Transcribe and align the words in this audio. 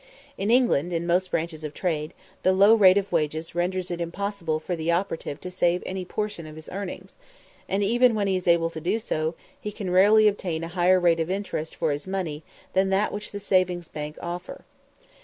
In 0.35 0.49
England, 0.49 0.91
in 0.91 1.05
most 1.05 1.29
branches 1.29 1.63
of 1.63 1.75
trade, 1.75 2.15
the 2.41 2.53
low 2.53 2.73
rate 2.73 2.97
of 2.97 3.11
wages 3.11 3.53
renders 3.53 3.91
it 3.91 4.01
impossible 4.01 4.59
for 4.59 4.75
the 4.75 4.89
operative 4.89 5.39
to 5.41 5.51
save 5.51 5.83
any 5.85 6.05
portion 6.05 6.47
of 6.47 6.55
his 6.55 6.67
earnings; 6.69 7.13
and 7.69 7.83
even 7.83 8.15
when 8.15 8.25
he 8.25 8.35
is 8.35 8.47
able 8.47 8.71
to 8.71 8.81
do 8.81 8.97
so, 8.97 9.35
he 9.61 9.71
can 9.71 9.91
rarely 9.91 10.27
obtain 10.27 10.63
a 10.63 10.69
higher 10.69 10.99
rate 10.99 11.19
of 11.19 11.29
interest 11.29 11.75
for 11.75 11.91
his 11.91 12.07
money 12.07 12.41
than 12.73 12.89
that 12.89 13.11
which 13.13 13.29
the 13.31 13.39
savings 13.39 13.89
banks 13.89 14.17
offer. 14.23 14.65